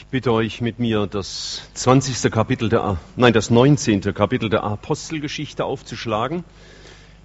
[0.00, 2.32] Ich bitte euch mit mir das 20.
[2.32, 4.00] Kapitel der, nein, das 19.
[4.14, 6.42] Kapitel der Apostelgeschichte aufzuschlagen.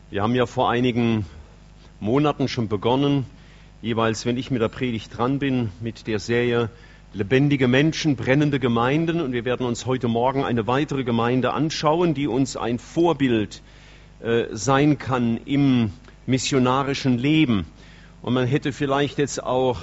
[0.10, 1.26] Wir haben ja vor einigen
[2.02, 3.26] Monaten schon begonnen,
[3.82, 6.70] jeweils, wenn ich mit der Predigt dran bin, mit der Serie
[7.14, 9.22] Lebendige Menschen, brennende Gemeinden.
[9.22, 13.64] Und wir werden uns heute Morgen eine weitere Gemeinde anschauen, die uns ein Vorbild
[14.20, 15.94] äh, sein kann im
[16.26, 17.68] missionarischen Leben.
[18.22, 19.80] Und man hätte vielleicht jetzt auch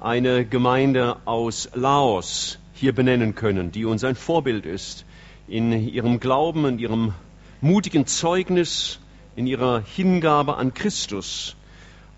[0.00, 5.04] eine Gemeinde aus Laos hier benennen können, die uns ein Vorbild ist
[5.48, 7.14] in ihrem Glauben, in ihrem
[7.60, 9.00] mutigen Zeugnis,
[9.34, 11.56] in ihrer Hingabe an Christus.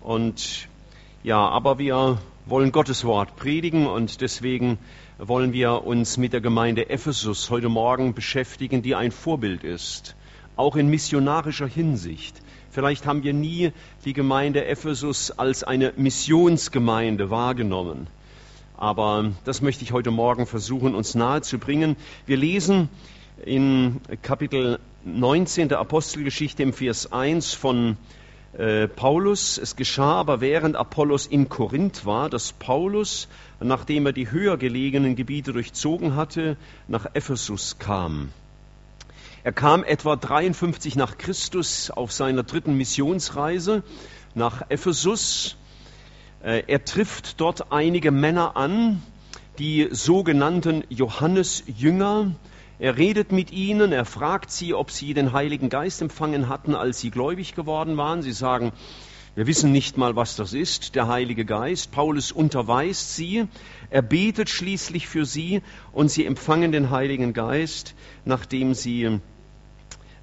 [0.01, 0.67] Und
[1.23, 4.77] ja, aber wir wollen Gottes Wort predigen und deswegen
[5.17, 10.15] wollen wir uns mit der Gemeinde Ephesus heute Morgen beschäftigen, die ein Vorbild ist,
[10.55, 12.41] auch in missionarischer Hinsicht.
[12.71, 13.73] Vielleicht haben wir nie
[14.05, 18.07] die Gemeinde Ephesus als eine Missionsgemeinde wahrgenommen.
[18.77, 21.97] Aber das möchte ich heute Morgen versuchen, uns nahezubringen.
[22.25, 22.87] Wir lesen
[23.45, 27.97] in Kapitel 19 der Apostelgeschichte im Vers 1 von
[28.53, 29.57] äh, Paulus.
[29.57, 33.27] Es geschah aber während Apollos in Korinth war, dass Paulus,
[33.59, 36.55] nachdem er die höher gelegenen Gebiete durchzogen hatte,
[36.87, 38.29] nach Ephesus kam.
[39.43, 43.81] Er kam etwa 53 nach Christus auf seiner dritten Missionsreise
[44.35, 45.57] nach Ephesus.
[46.43, 49.01] Äh, er trifft dort einige Männer an,
[49.57, 52.35] die sogenannten Johannes-Jünger.
[52.77, 56.99] Er redet mit ihnen, er fragt sie, ob sie den Heiligen Geist empfangen hatten, als
[56.99, 58.21] sie gläubig geworden waren.
[58.21, 58.71] Sie sagen,
[59.33, 61.91] wir wissen nicht mal, was das ist, der Heilige Geist.
[61.91, 63.47] Paulus unterweist sie,
[63.89, 65.61] er betet schließlich für sie
[65.93, 67.95] und sie empfangen den Heiligen Geist,
[68.25, 69.19] nachdem sie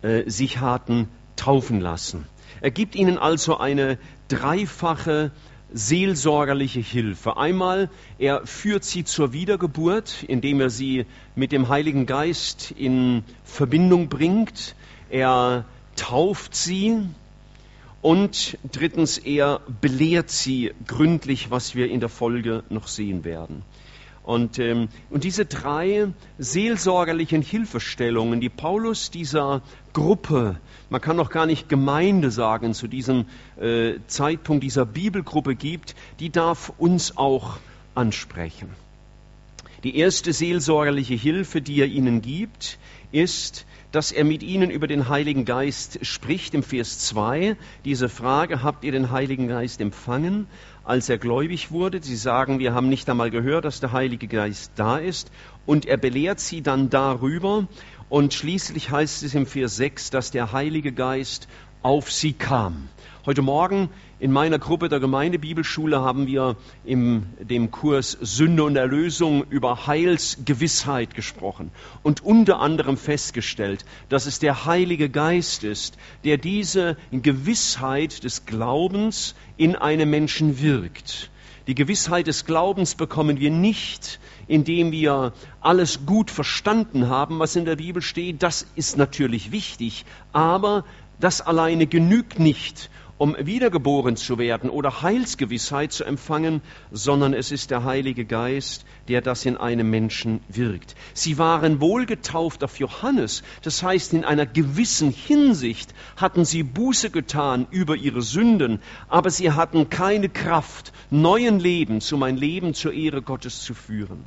[0.03, 2.27] äh, sich hatten taufen lassen.
[2.61, 5.31] Er gibt ihnen also eine dreifache
[5.73, 7.37] seelsorgerliche Hilfe.
[7.37, 14.09] Einmal, er führt sie zur Wiedergeburt, indem er sie mit dem Heiligen Geist in Verbindung
[14.09, 14.75] bringt.
[15.11, 15.65] Er
[15.97, 17.01] tauft sie.
[18.01, 23.63] Und drittens, er belehrt sie gründlich, was wir in der Folge noch sehen werden.
[24.29, 29.63] Und, ähm, und diese drei seelsorgerlichen Hilfestellungen, die Paulus dieser
[29.95, 33.25] Gruppe, man kann noch gar nicht Gemeinde sagen, zu diesem
[33.59, 37.57] äh, Zeitpunkt dieser Bibelgruppe gibt, die darf uns auch
[37.95, 38.69] ansprechen.
[39.83, 42.79] Die erste seelsorgerliche Hilfe, die er ihnen gibt,
[43.13, 47.57] ist, dass er mit ihnen über den Heiligen Geist spricht im Vers 2.
[47.85, 50.47] Diese Frage, habt ihr den Heiligen Geist empfangen,
[50.85, 52.03] als er gläubig wurde?
[52.03, 55.31] Sie sagen, wir haben nicht einmal gehört, dass der Heilige Geist da ist.
[55.65, 57.67] Und er belehrt sie dann darüber.
[58.11, 61.49] Und schließlich heißt es im Vers 6, dass der Heilige Geist
[61.83, 62.89] auf sie kam.
[63.25, 63.91] Heute Morgen
[64.21, 71.15] in meiner Gruppe der Gemeindebibelschule haben wir in dem Kurs Sünde und Erlösung über Heilsgewissheit
[71.15, 71.71] gesprochen
[72.03, 79.35] und unter anderem festgestellt, dass es der Heilige Geist ist, der diese Gewissheit des Glaubens
[79.57, 81.31] in einem Menschen wirkt.
[81.69, 87.67] Die Gewissheit des Glaubens bekommen wir nicht, indem wir alles gut verstanden haben, was in
[87.67, 88.43] der Bibel steht.
[88.43, 90.85] Das ist natürlich wichtig, aber
[91.21, 96.63] das alleine genügt nicht, um wiedergeboren zu werden oder Heilsgewissheit zu empfangen,
[96.93, 100.95] sondern es ist der Heilige Geist, der das in einem Menschen wirkt.
[101.15, 107.11] Sie waren wohl getauft auf Johannes, das heißt in einer gewissen Hinsicht hatten sie Buße
[107.11, 112.93] getan über ihre Sünden, aber sie hatten keine Kraft, neuen Leben zu mein Leben zur
[112.93, 114.25] Ehre Gottes zu führen.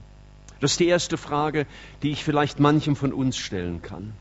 [0.60, 1.66] Das ist die erste Frage,
[2.04, 4.14] die ich vielleicht manchem von uns stellen kann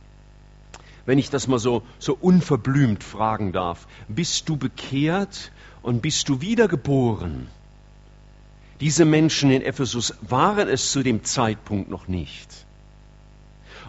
[1.06, 5.52] wenn ich das mal so, so unverblümt fragen darf, bist du bekehrt
[5.82, 7.48] und bist du wiedergeboren?
[8.80, 12.66] Diese Menschen in Ephesus waren es zu dem Zeitpunkt noch nicht.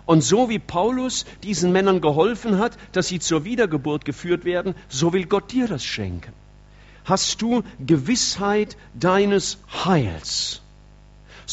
[0.05, 5.13] Und so wie Paulus diesen Männern geholfen hat, dass sie zur Wiedergeburt geführt werden, so
[5.13, 6.33] will Gott dir das schenken.
[7.05, 10.61] Hast du Gewissheit deines Heils?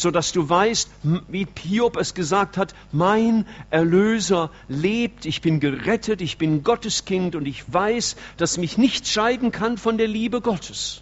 [0.01, 0.89] So dass du weißt,
[1.27, 7.35] wie Hiob es gesagt hat, mein Erlöser lebt, ich bin gerettet, ich bin Gottes Kind
[7.35, 11.01] und ich weiß, dass mich nichts scheiden kann von der Liebe Gottes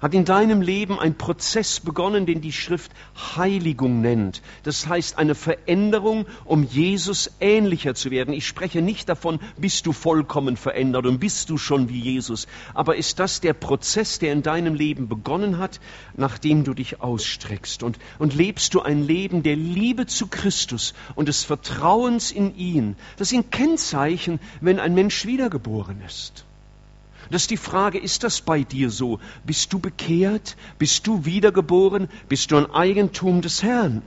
[0.00, 2.92] hat in deinem Leben ein Prozess begonnen, den die Schrift
[3.36, 4.42] Heiligung nennt.
[4.62, 8.34] Das heißt eine Veränderung, um Jesus ähnlicher zu werden.
[8.34, 12.46] Ich spreche nicht davon, bist du vollkommen verändert und bist du schon wie Jesus.
[12.74, 15.80] Aber ist das der Prozess, der in deinem Leben begonnen hat,
[16.14, 17.82] nachdem du dich ausstreckst?
[17.82, 22.96] Und, und lebst du ein Leben der Liebe zu Christus und des Vertrauens in ihn?
[23.16, 26.44] Das sind Kennzeichen, wenn ein Mensch wiedergeboren ist.
[27.30, 29.20] Das ist die Frage, ist das bei dir so?
[29.44, 30.56] Bist du bekehrt?
[30.78, 32.08] Bist du wiedergeboren?
[32.28, 34.02] Bist du ein Eigentum des Herrn?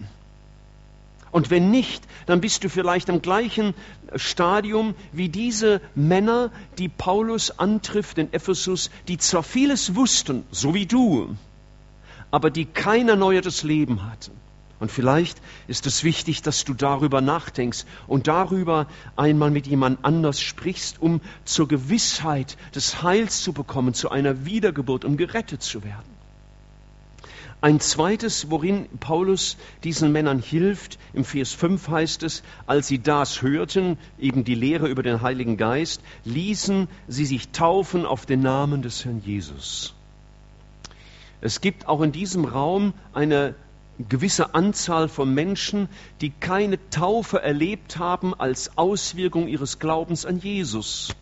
[1.31, 3.75] Und wenn nicht, dann bist du vielleicht am gleichen
[4.15, 10.87] Stadium wie diese Männer, die Paulus antrifft in Ephesus, die zwar vieles wussten, so wie
[10.87, 11.35] du,
[12.31, 14.31] aber die kein erneuertes Leben hatten.
[14.79, 18.87] Und vielleicht ist es wichtig, dass du darüber nachdenkst und darüber
[19.17, 25.03] einmal mit jemand anders sprichst, um zur Gewissheit des Heils zu bekommen, zu einer Wiedergeburt,
[25.03, 26.19] um gerettet zu werden.
[27.61, 33.41] Ein zweites, worin Paulus diesen Männern hilft, im Vers 5 heißt es, als sie das
[33.41, 38.81] hörten, eben die Lehre über den Heiligen Geist, ließen sie sich taufen auf den Namen
[38.81, 39.93] des Herrn Jesus.
[41.41, 43.55] Es gibt auch in diesem Raum eine
[44.07, 45.89] gewisse Anzahl von Menschen,
[46.21, 51.15] die keine Taufe erlebt haben als Auswirkung ihres Glaubens an Jesus.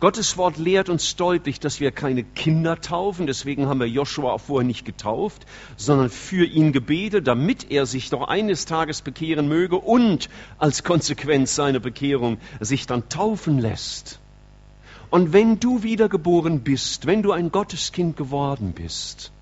[0.00, 4.40] Gottes Wort lehrt uns deutlich, dass wir keine Kinder taufen, deswegen haben wir Joshua auch
[4.40, 5.44] vorher nicht getauft,
[5.76, 10.28] sondern für ihn gebetet, damit er sich doch eines Tages bekehren möge und
[10.58, 14.20] als Konsequenz seiner Bekehrung sich dann taufen lässt.
[15.10, 19.32] Und wenn du wiedergeboren bist, wenn du ein Gotteskind geworden bist,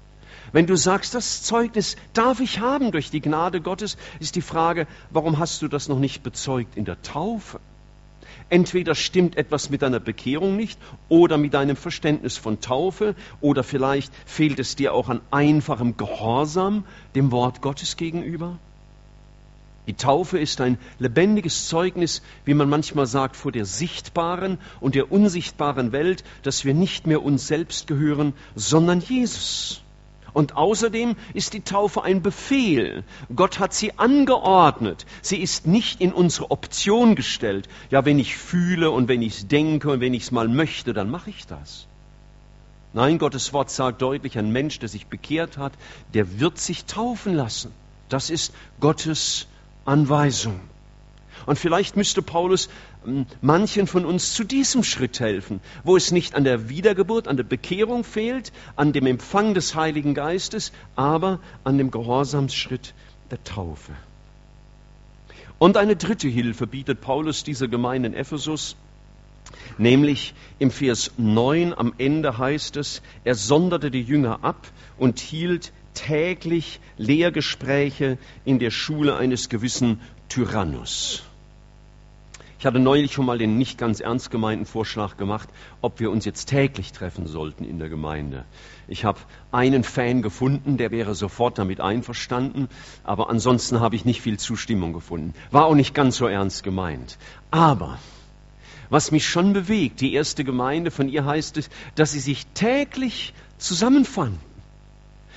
[0.53, 4.87] wenn du sagst, das Zeugnis darf ich haben durch die Gnade Gottes, ist die Frage,
[5.11, 7.61] warum hast du das noch nicht bezeugt in der Taufe?
[8.49, 10.79] Entweder stimmt etwas mit deiner Bekehrung nicht
[11.09, 16.85] oder mit deinem Verständnis von Taufe oder vielleicht fehlt es dir auch an einfachem Gehorsam
[17.17, 18.59] dem Wort Gottes gegenüber.
[19.89, 25.13] Die Taufe ist ein lebendiges Zeugnis, wie man manchmal sagt, vor der sichtbaren und der
[25.13, 29.83] unsichtbaren Welt, dass wir nicht mehr uns selbst gehören, sondern Jesus.
[30.37, 33.05] Und außerdem ist die Taufe ein Befehl.
[33.35, 35.07] Gott hat sie angeordnet.
[35.23, 37.71] Sie ist nicht in unsere Option gestellt.
[37.89, 40.93] Ja, wenn ich fühle und wenn ich es denke und wenn ich es mal möchte,
[40.93, 41.87] dann mache ich das.
[42.93, 45.73] Nein, Gottes Wort sagt deutlich, ein Mensch, der sich bekehrt hat,
[46.13, 47.73] der wird sich taufen lassen.
[48.11, 49.47] Das ist Gottes
[49.87, 50.61] Anweisung.
[51.47, 52.69] Und vielleicht müsste Paulus
[53.07, 57.37] ähm, manchen von uns zu diesem Schritt helfen, wo es nicht an der Wiedergeburt, an
[57.37, 62.95] der Bekehrung fehlt, an dem Empfang des Heiligen Geistes, aber an dem Gehorsamsschritt
[63.31, 63.93] der Taufe.
[65.59, 68.77] Und eine dritte Hilfe bietet Paulus dieser Gemeinde in Ephesus,
[69.79, 74.67] nämlich im Vers 9 am Ende heißt es, er sonderte die Jünger ab
[74.99, 81.23] und hielt täglich Lehrgespräche in der Schule eines gewissen Tyrannus.
[82.59, 85.49] Ich hatte neulich schon mal den nicht ganz ernst gemeinten Vorschlag gemacht,
[85.83, 88.47] ob wir uns jetzt täglich treffen sollten in der Gemeinde.
[88.89, 89.19] Ich habe
[89.53, 92.69] einen Fan gefunden, der wäre sofort damit einverstanden,
[93.05, 95.35] aber ansonsten habe ich nicht viel Zustimmung gefunden.
[95.51, 97.19] War auch nicht ganz so ernst gemeint.
[97.51, 97.99] Aber
[98.89, 103.35] was mich schon bewegt, die erste Gemeinde, von ihr heißt es, dass sie sich täglich
[103.59, 104.56] zusammenfanden.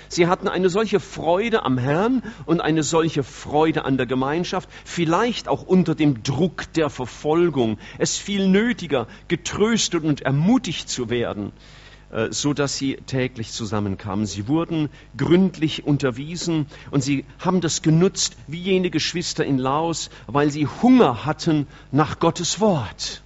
[0.10, 5.48] Sie hatten eine solche Freude am Herrn und eine solche Freude an der Gemeinschaft, vielleicht
[5.48, 11.52] auch unter dem Druck der Verfolgung, es viel nötiger, getröstet und ermutigt zu werden,
[12.12, 14.26] äh, so dass sie täglich zusammenkamen.
[14.26, 20.50] Sie wurden gründlich unterwiesen und sie haben das genutzt wie jene Geschwister in Laos, weil
[20.50, 23.22] sie Hunger hatten nach Gottes Wort.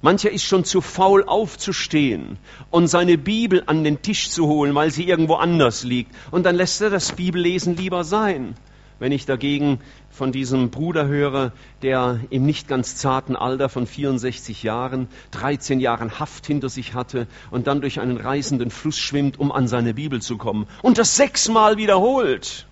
[0.00, 2.38] Mancher ist schon zu faul aufzustehen
[2.70, 6.14] und seine Bibel an den Tisch zu holen, weil sie irgendwo anders liegt.
[6.30, 8.54] Und dann lässt er das Bibellesen lieber sein.
[9.00, 14.62] Wenn ich dagegen von diesem Bruder höre, der im nicht ganz zarten Alter von 64
[14.62, 19.50] Jahren 13 Jahren Haft hinter sich hatte und dann durch einen reißenden Fluss schwimmt, um
[19.50, 22.67] an seine Bibel zu kommen und das sechsmal wiederholt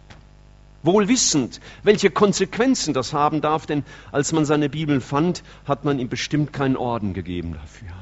[0.86, 5.98] wohl wissend, welche Konsequenzen das haben darf, denn als man seine Bibel fand, hat man
[5.98, 7.92] ihm bestimmt keinen Orden gegeben dafür.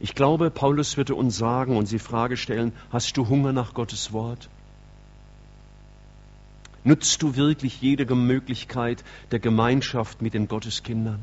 [0.00, 4.12] Ich glaube, Paulus würde uns sagen und sie Frage stellen, hast du Hunger nach Gottes
[4.12, 4.48] Wort?
[6.84, 11.20] Nutzt du wirklich jede Möglichkeit der Gemeinschaft mit den Gotteskindern?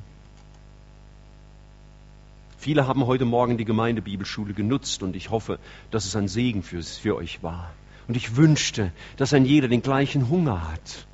[2.59, 5.57] Viele haben heute Morgen die Gemeindebibelschule genutzt und ich hoffe,
[5.89, 7.71] dass es ein Segen für, für euch war.
[8.07, 11.05] Und ich wünschte, dass ein jeder den gleichen Hunger hat.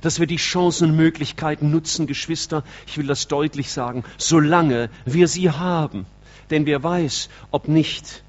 [0.00, 5.28] Dass wir die Chancen und Möglichkeiten nutzen, Geschwister, ich will das deutlich sagen, solange wir
[5.28, 6.06] sie haben.
[6.48, 8.22] Denn wer weiß, ob nicht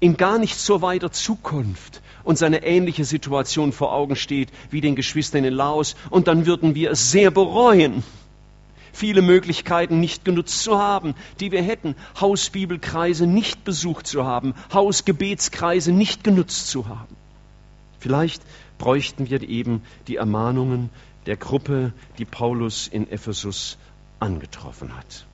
[0.00, 4.96] in gar nicht so weiter Zukunft uns eine ähnliche Situation vor Augen steht wie den
[4.96, 8.02] Geschwistern in Laos und dann würden wir es sehr bereuen
[8.94, 15.92] viele Möglichkeiten nicht genutzt zu haben, die wir hätten, Hausbibelkreise nicht besucht zu haben, Hausgebetskreise
[15.92, 17.16] nicht genutzt zu haben.
[17.98, 18.42] Vielleicht
[18.78, 20.90] bräuchten wir eben die Ermahnungen,
[21.26, 23.78] der Gruppe, die Paulus in Ephesus
[24.20, 25.26] angetroffen hat.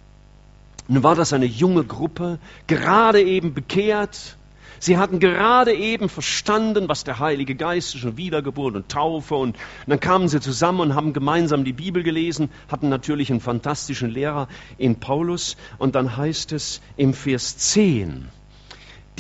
[0.89, 4.37] Nun war das eine junge Gruppe, gerade eben bekehrt,
[4.83, 9.35] Sie hatten gerade eben verstanden, was der Heilige Geist ist und Wiedergeburt und Taufe.
[9.35, 14.09] Und dann kamen sie zusammen und haben gemeinsam die Bibel gelesen, hatten natürlich einen fantastischen
[14.09, 15.59] Lehrer in Paulus.
[15.77, 18.31] Und dann heißt es im Vers 10,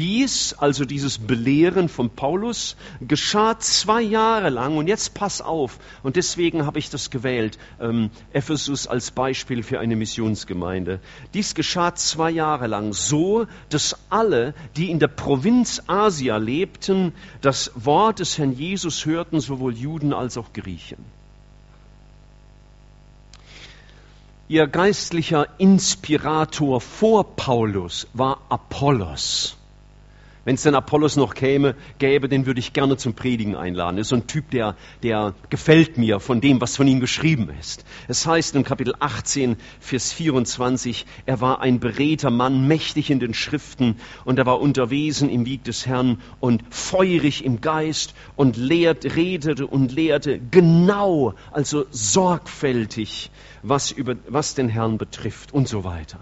[0.00, 4.78] dies, also dieses Belehren von Paulus, geschah zwei Jahre lang.
[4.78, 5.78] Und jetzt pass auf.
[6.02, 11.00] Und deswegen habe ich das gewählt, ähm, Ephesus als Beispiel für eine Missionsgemeinde.
[11.34, 17.70] Dies geschah zwei Jahre lang so, dass alle, die in der Provinz Asia lebten, das
[17.74, 21.04] Wort des Herrn Jesus hörten, sowohl Juden als auch Griechen.
[24.48, 29.59] Ihr geistlicher Inspirator vor Paulus war Apollos.
[30.50, 33.98] Wenn es den Apollos noch käme, gäbe, den würde ich gerne zum Predigen einladen.
[33.98, 37.50] Er ist so ein Typ, der, der gefällt mir von dem, was von ihm geschrieben
[37.60, 37.84] ist.
[38.08, 43.32] Es heißt in Kapitel 18, Vers 24, er war ein beredter Mann, mächtig in den
[43.32, 49.04] Schriften und er war unterwiesen im Weg des Herrn und feurig im Geist und lehrt,
[49.04, 53.30] redete und lehrte genau, also sorgfältig,
[53.62, 56.18] was, über, was den Herrn betrifft und so weiter.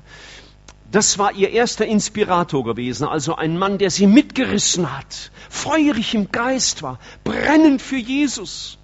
[0.90, 6.32] Das war ihr erster Inspirator gewesen, also ein Mann, der sie mitgerissen hat, feurig im
[6.32, 8.78] Geist war, brennend für Jesus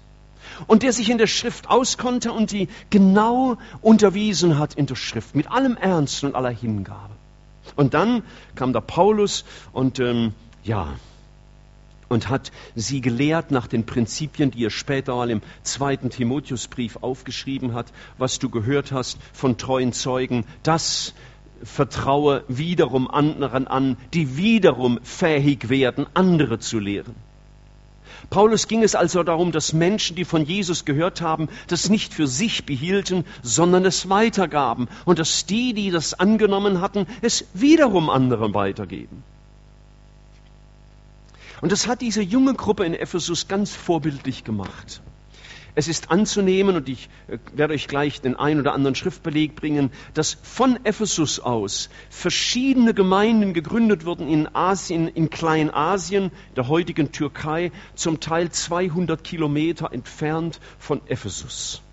[0.67, 5.35] und der sich in der Schrift auskonnte und die genau unterwiesen hat in der Schrift,
[5.35, 7.15] mit allem Ernst und aller Hingabe.
[7.75, 8.21] Und dann
[8.53, 9.43] kam der Paulus
[9.73, 10.33] und ähm,
[10.63, 10.93] ja,
[12.07, 17.73] und hat sie gelehrt nach den Prinzipien, die er später mal im zweiten Timotheusbrief aufgeschrieben
[17.73, 17.87] hat,
[18.19, 21.15] was du gehört hast von treuen Zeugen, das
[21.63, 27.15] vertraue wiederum anderen an, die wiederum fähig werden, andere zu lehren.
[28.29, 32.27] Paulus ging es also darum, dass Menschen, die von Jesus gehört haben, das nicht für
[32.27, 38.53] sich behielten, sondern es weitergaben und dass die, die das angenommen hatten, es wiederum anderen
[38.53, 39.23] weitergeben.
[41.61, 45.01] Und das hat diese junge Gruppe in Ephesus ganz vorbildlich gemacht.
[45.75, 49.91] Es ist anzunehmen, und ich äh, werde euch gleich den ein oder anderen Schriftbeleg bringen,
[50.13, 57.71] dass von Ephesus aus verschiedene Gemeinden gegründet wurden in Asien, in Kleinasien, der heutigen Türkei,
[57.93, 61.84] zum Teil 200 Kilometer entfernt von Ephesus.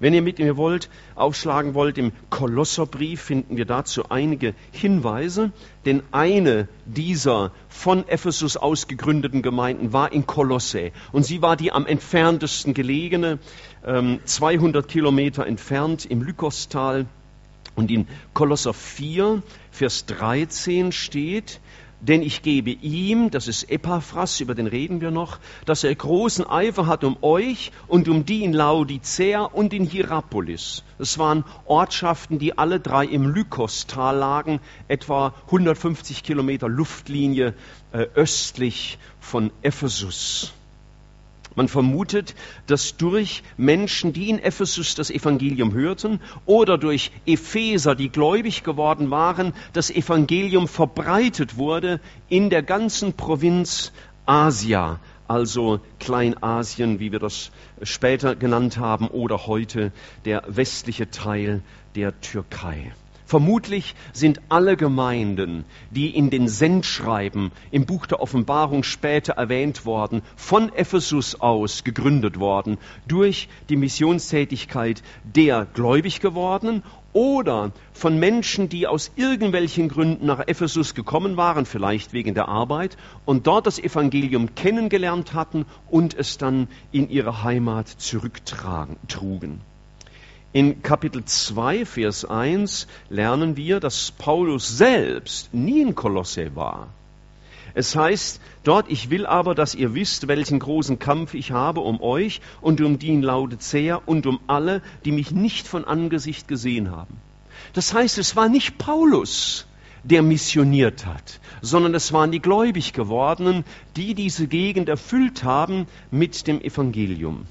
[0.00, 5.52] Wenn ihr mit mir wollt, aufschlagen wollt, im Kolosserbrief finden wir dazu einige Hinweise,
[5.84, 11.70] denn eine dieser von Ephesus aus gegründeten Gemeinden war in Kolosse und sie war die
[11.70, 13.38] am entferntesten gelegene,
[14.24, 17.06] 200 ähm, Kilometer entfernt im Lykostal.
[17.76, 21.60] Und in Kolosser 4, Vers 13 steht,
[22.00, 26.46] denn ich gebe ihm, das ist Epaphras, über den reden wir noch, dass er großen
[26.46, 30.82] Eifer hat um euch und um die in Laodicea und in Hierapolis.
[30.98, 37.54] Das waren Ortschaften, die alle drei im Lykostal lagen, etwa 150 Kilometer Luftlinie
[37.92, 40.54] äh, östlich von Ephesus.
[41.56, 42.34] Man vermutet,
[42.66, 49.10] dass durch Menschen, die in Ephesus das Evangelium hörten, oder durch Epheser, die gläubig geworden
[49.10, 53.92] waren, das Evangelium verbreitet wurde in der ganzen Provinz
[54.26, 57.50] Asia, also Kleinasien, wie wir das
[57.82, 59.92] später genannt haben, oder heute
[60.24, 61.62] der westliche Teil
[61.94, 62.92] der Türkei.
[63.30, 70.22] Vermutlich sind alle Gemeinden, die in den Sendschreiben im Buch der Offenbarung später erwähnt worden,
[70.34, 76.82] von Ephesus aus gegründet worden durch die Missionstätigkeit der gläubig gewordenen
[77.12, 82.96] oder von Menschen, die aus irgendwelchen Gründen nach Ephesus gekommen waren, vielleicht wegen der Arbeit,
[83.26, 89.60] und dort das Evangelium kennengelernt hatten und es dann in ihre Heimat zurücktrugen.
[90.52, 96.88] In Kapitel 2, Vers 1 lernen wir, dass Paulus selbst nie in Kolosse war.
[97.72, 102.02] Es heißt dort, ich will aber, dass ihr wisst, welchen großen Kampf ich habe um
[102.02, 106.90] euch und um die in Laodicea und um alle, die mich nicht von Angesicht gesehen
[106.90, 107.18] haben.
[107.72, 109.68] Das heißt, es war nicht Paulus,
[110.02, 113.64] der missioniert hat, sondern es waren die gläubig gewordenen,
[113.94, 117.46] die diese Gegend erfüllt haben mit dem Evangelium.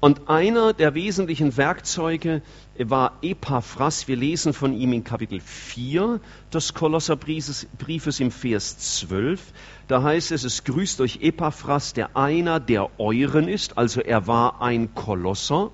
[0.00, 2.42] Und einer der wesentlichen Werkzeuge
[2.78, 4.06] war Epaphras.
[4.06, 6.20] Wir lesen von ihm in Kapitel 4
[6.52, 9.52] des Kolosserbriefes im Vers 12.
[9.88, 14.62] Da heißt es, es grüßt euch Epaphras, der einer der euren ist, also er war
[14.62, 15.72] ein Kolosser,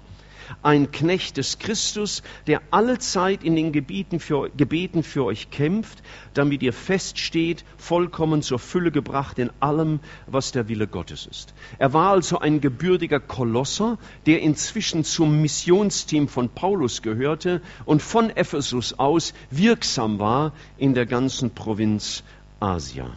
[0.62, 6.02] ein Knecht des Christus, der alle Zeit in den Gebieten für, Gebeten für euch kämpft,
[6.34, 11.54] damit ihr feststeht, vollkommen zur Fülle gebracht in allem, was der Wille Gottes ist.
[11.78, 18.30] Er war also ein gebürtiger Kolosser, der inzwischen zum Missionsteam von Paulus gehörte und von
[18.30, 22.22] Ephesus aus wirksam war in der ganzen Provinz
[22.60, 23.10] Asia.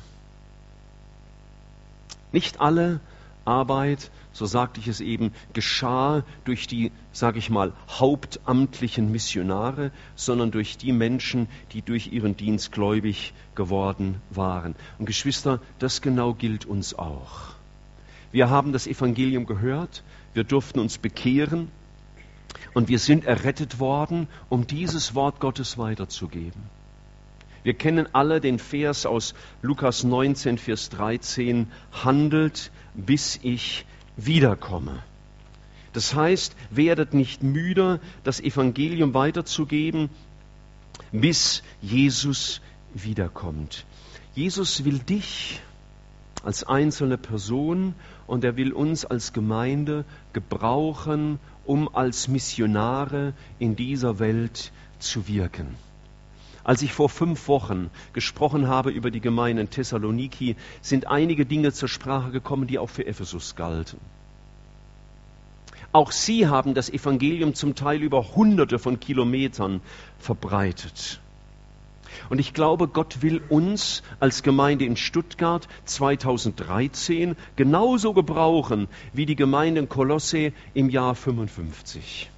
[2.31, 2.99] Nicht alle
[3.45, 10.51] Arbeit, so sagte ich es eben, geschah durch die, sage ich mal, hauptamtlichen Missionare, sondern
[10.51, 14.75] durch die Menschen, die durch ihren Dienst gläubig geworden waren.
[14.99, 17.55] Und Geschwister, das genau gilt uns auch.
[18.31, 20.03] Wir haben das Evangelium gehört,
[20.35, 21.69] wir durften uns bekehren
[22.75, 26.61] und wir sind errettet worden, um dieses Wort Gottes weiterzugeben.
[27.63, 29.33] Wir kennen alle den Vers aus
[29.63, 35.01] Lukas 19, Vers 13, handelt, bis ich wiederkomme.
[35.93, 40.09] Das heißt, werdet nicht müde, das Evangelium weiterzugeben,
[41.11, 42.61] bis Jesus
[42.93, 43.85] wiederkommt.
[44.35, 45.61] Jesus will dich
[46.43, 47.95] als einzelne Person
[48.27, 55.75] und er will uns als Gemeinde gebrauchen, um als Missionare in dieser Welt zu wirken.
[56.63, 61.71] Als ich vor fünf Wochen gesprochen habe über die Gemeinde in Thessaloniki, sind einige Dinge
[61.71, 63.99] zur Sprache gekommen, die auch für Ephesus galten.
[65.97, 69.81] Auch sie haben das Evangelium zum Teil über hunderte von Kilometern
[70.19, 71.19] verbreitet.
[72.29, 79.35] Und ich glaube, Gott will uns als Gemeinde in Stuttgart 2013 genauso gebrauchen wie die
[79.35, 82.29] Gemeinde in Kolosse im Jahr 55.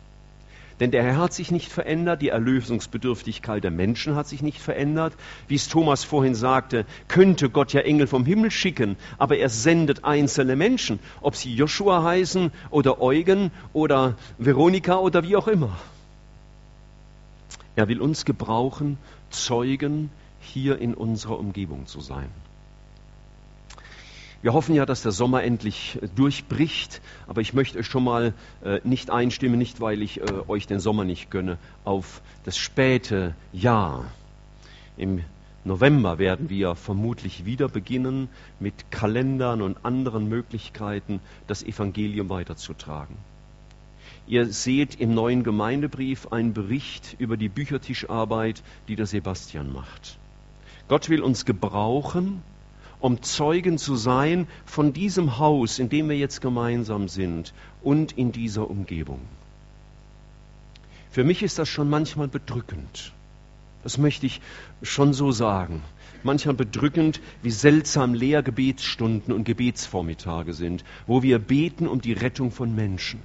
[0.80, 5.14] Denn der Herr hat sich nicht verändert, die Erlösungsbedürftigkeit der Menschen hat sich nicht verändert.
[5.48, 10.06] Wie es Thomas vorhin sagte, könnte Gott ja Engel vom Himmel schicken, aber er sendet
[10.06, 15.78] einzelne Menschen, ob sie Joshua heißen oder Eugen oder Veronika oder wie auch immer.
[17.76, 18.98] Er will uns gebrauchen,
[19.30, 20.10] Zeugen
[20.40, 22.30] hier in unserer Umgebung zu sein.
[24.42, 28.34] Wir hoffen ja, dass der Sommer endlich äh, durchbricht, aber ich möchte euch schon mal
[28.64, 33.36] äh, nicht einstimmen, nicht weil ich äh, euch den Sommer nicht gönne, auf das späte
[33.52, 34.06] Jahr.
[34.96, 35.24] Im
[35.66, 38.30] November werden wir vermutlich wieder beginnen,
[38.62, 43.18] mit Kalendern und anderen Möglichkeiten das Evangelium weiterzutragen.
[44.26, 50.18] Ihr seht im neuen Gemeindebrief einen Bericht über die Büchertischarbeit, die der Sebastian macht.
[50.88, 52.42] Gott will uns gebrauchen,
[53.00, 58.32] um Zeugen zu sein von diesem Haus, in dem wir jetzt gemeinsam sind und in
[58.32, 59.20] dieser Umgebung.
[61.12, 63.14] Für mich ist das schon manchmal bedrückend.
[63.84, 64.42] Das möchte ich
[64.84, 65.82] schon so sagen.
[66.24, 72.52] Manchmal bedrückend, wie seltsam leer Gebetsstunden und Gebetsvormittage sind, wo wir beten um die Rettung
[72.52, 73.22] von Menschen.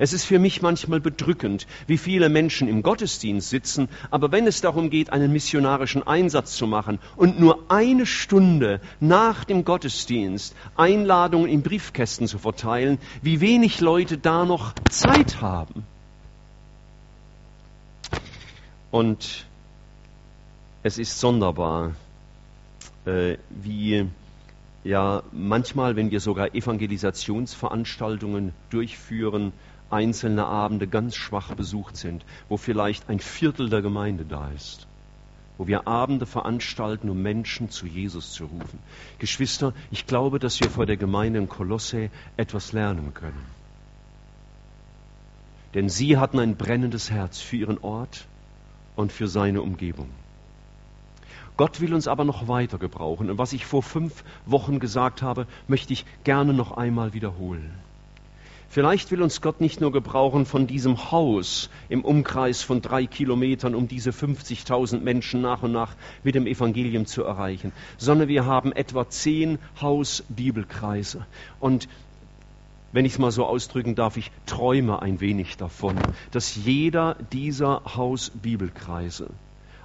[0.00, 4.62] Es ist für mich manchmal bedrückend, wie viele Menschen im Gottesdienst sitzen, aber wenn es
[4.62, 11.50] darum geht, einen missionarischen Einsatz zu machen und nur eine Stunde nach dem Gottesdienst Einladungen
[11.50, 15.84] in Briefkästen zu verteilen, wie wenig Leute da noch Zeit haben.
[18.90, 19.44] Und
[20.82, 21.92] es ist sonderbar,
[23.04, 24.06] äh, wie
[24.82, 29.52] ja manchmal, wenn wir sogar Evangelisationsveranstaltungen durchführen,
[29.90, 34.86] einzelne Abende ganz schwach besucht sind, wo vielleicht ein Viertel der Gemeinde da ist,
[35.58, 38.78] wo wir Abende veranstalten, um Menschen zu Jesus zu rufen.
[39.18, 43.44] Geschwister, ich glaube, dass wir vor der Gemeinde in Kolosse etwas lernen können.
[45.74, 48.26] Denn sie hatten ein brennendes Herz für ihren Ort
[48.96, 50.08] und für seine Umgebung.
[51.56, 53.28] Gott will uns aber noch weiter gebrauchen.
[53.30, 57.70] Und was ich vor fünf Wochen gesagt habe, möchte ich gerne noch einmal wiederholen.
[58.72, 63.74] Vielleicht will uns Gott nicht nur gebrauchen von diesem Haus im Umkreis von drei Kilometern,
[63.74, 68.70] um diese 50.000 Menschen nach und nach mit dem Evangelium zu erreichen, sondern wir haben
[68.72, 71.26] etwa zehn Hausbibelkreise.
[71.58, 71.88] Und
[72.92, 75.96] wenn ich es mal so ausdrücken darf, ich träume ein wenig davon,
[76.30, 79.30] dass jeder dieser Hausbibelkreise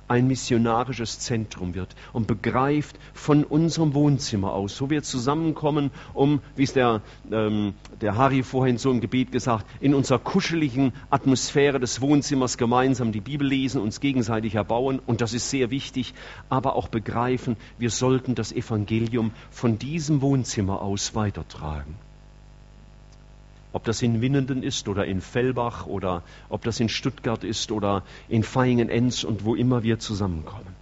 [0.08, 6.64] ein missionarisches Zentrum wird und begreift von unserem Wohnzimmer aus, wo wir zusammenkommen, um, wie
[6.64, 12.02] es der, ähm, der Harry vorhin so im Gebet gesagt, in unserer kuscheligen Atmosphäre des
[12.02, 16.14] Wohnzimmers gemeinsam die Bibel lesen, uns gegenseitig erbauen und das ist sehr wichtig,
[16.50, 21.96] aber auch begreifen, wir sollten das Evangelium von diesem Wohnzimmer aus weitertragen.
[23.76, 28.04] Ob das in Winnenden ist oder in Fellbach oder ob das in Stuttgart ist oder
[28.30, 30.74] in Feingen-Enz und wo immer wir zusammenkommen.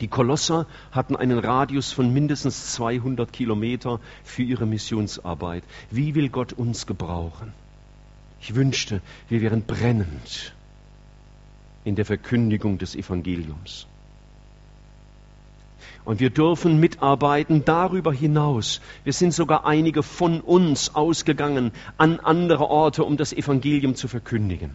[0.00, 5.64] Die Kolosser hatten einen Radius von mindestens 200 Kilometer für ihre Missionsarbeit.
[5.90, 7.52] Wie will Gott uns gebrauchen?
[8.40, 10.54] Ich wünschte, wir wären brennend
[11.82, 13.87] in der Verkündigung des Evangeliums.
[16.08, 18.80] Und wir dürfen mitarbeiten darüber hinaus.
[19.04, 24.70] Wir sind sogar einige von uns ausgegangen an andere Orte, um das Evangelium zu verkündigen.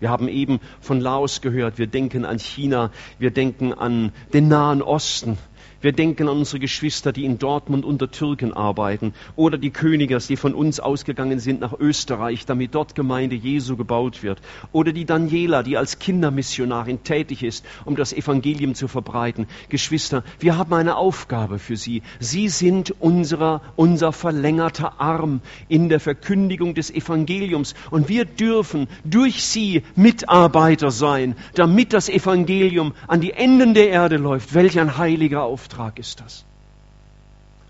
[0.00, 4.82] Wir haben eben von Laos gehört, wir denken an China, wir denken an den Nahen
[4.82, 5.38] Osten,
[5.84, 10.38] wir denken an unsere Geschwister, die in Dortmund unter Türken arbeiten oder die Königers, die
[10.38, 14.40] von uns ausgegangen sind nach Österreich, damit dort Gemeinde Jesu gebaut wird.
[14.72, 19.46] Oder die Daniela, die als Kindermissionarin tätig ist, um das Evangelium zu verbreiten.
[19.68, 22.00] Geschwister, wir haben eine Aufgabe für Sie.
[22.18, 29.44] Sie sind unserer, unser verlängerter Arm in der Verkündigung des Evangeliums und wir dürfen durch
[29.44, 34.54] Sie Mitarbeiter sein, damit das Evangelium an die Enden der Erde läuft.
[34.54, 35.73] Welch ein heiliger Auftrag.
[35.74, 36.44] Auftrag ist das.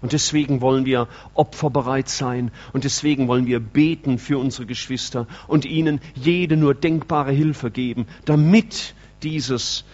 [0.03, 5.65] Und deswegen wollen wir opferbereit sein und deswegen wollen wir beten für unsere Geschwister und
[5.65, 9.87] ihnen jede nur denkbare Hilfe geben, damit dieses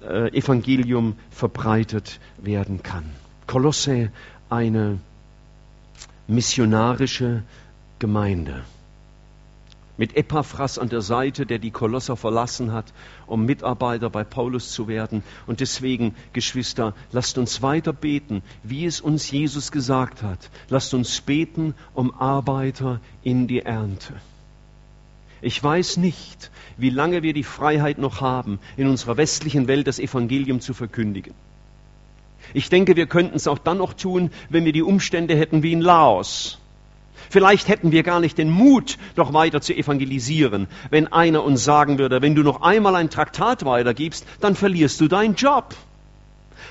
[0.00, 3.04] äh, Evangelium verbreitet werden kann.
[3.46, 4.10] Kolosse,
[4.48, 4.98] eine
[6.26, 7.42] missionarische
[7.98, 8.64] Gemeinde
[9.98, 12.94] mit Epaphras an der Seite, der die Kolosser verlassen hat,
[13.26, 15.22] um Mitarbeiter bei Paulus zu werden.
[15.46, 20.50] Und deswegen, Geschwister, lasst uns weiter beten, wie es uns Jesus gesagt hat.
[20.70, 24.14] Lasst uns beten um Arbeiter in die Ernte.
[25.42, 29.98] Ich weiß nicht, wie lange wir die Freiheit noch haben, in unserer westlichen Welt das
[29.98, 31.34] Evangelium zu verkündigen.
[32.54, 35.72] Ich denke, wir könnten es auch dann noch tun, wenn wir die Umstände hätten wie
[35.72, 36.58] in Laos
[37.30, 41.98] Vielleicht hätten wir gar nicht den Mut, noch weiter zu evangelisieren, wenn einer uns sagen
[41.98, 45.74] würde, wenn du noch einmal ein Traktat weitergibst, dann verlierst du deinen Job.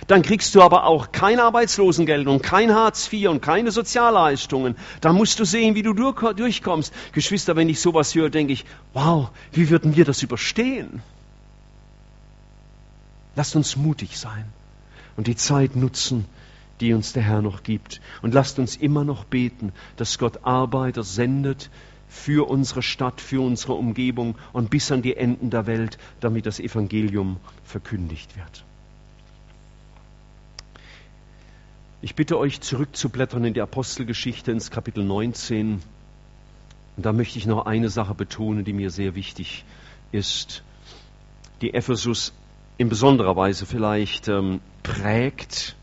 [0.05, 4.75] Dann kriegst du aber auch kein Arbeitslosengeld und kein Hartz IV und keine Sozialleistungen.
[5.01, 6.93] Da musst du sehen, wie du durchkommst.
[7.13, 11.01] Geschwister, wenn ich sowas höre, denke ich, wow, wie würden wir das überstehen?
[13.35, 14.45] Lasst uns mutig sein
[15.15, 16.25] und die Zeit nutzen,
[16.79, 18.01] die uns der Herr noch gibt.
[18.21, 21.69] Und lasst uns immer noch beten, dass Gott Arbeiter sendet
[22.07, 26.59] für unsere Stadt, für unsere Umgebung und bis an die Enden der Welt, damit das
[26.59, 28.63] Evangelium verkündigt wird.
[32.01, 35.81] Ich bitte euch zurückzublättern in die Apostelgeschichte ins Kapitel 19.
[36.95, 39.65] Und da möchte ich noch eine Sache betonen, die mir sehr wichtig
[40.11, 40.63] ist,
[41.61, 42.33] die Ephesus
[42.77, 45.75] in besonderer Weise vielleicht ähm, prägt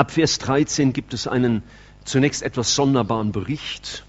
[0.00, 1.62] Ab Vers 13 gibt es einen
[2.06, 4.06] zunächst etwas sonderbaren Bericht.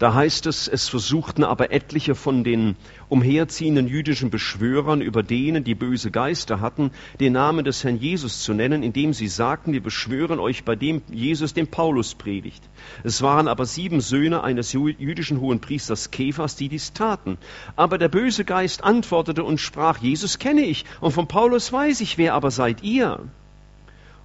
[0.00, 2.74] Da heißt es, es versuchten aber etliche von den
[3.08, 6.90] umherziehenden jüdischen Beschwörern, über denen die böse Geister hatten,
[7.20, 11.00] den Namen des Herrn Jesus zu nennen, indem sie sagten, wir beschwören euch bei dem
[11.12, 12.68] Jesus, den Paulus predigt.
[13.04, 17.38] Es waren aber sieben Söhne eines jüdischen Hohenpriesters Kephas, die dies taten.
[17.76, 22.18] Aber der böse Geist antwortete und sprach, Jesus kenne ich und von Paulus weiß ich,
[22.18, 23.28] wer aber seid ihr?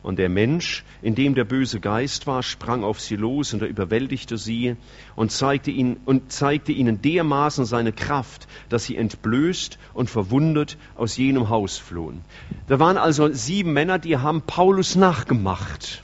[0.06, 3.68] Und der Mensch, in dem der böse Geist war, sprang auf sie los und er
[3.68, 4.76] überwältigte sie
[5.16, 11.18] und zeigte, ihnen, und zeigte ihnen dermaßen seine Kraft, dass sie entblößt und verwundet aus
[11.18, 12.22] jenem Haus flohen.
[12.68, 16.04] Da waren also sieben Männer, die haben Paulus nachgemacht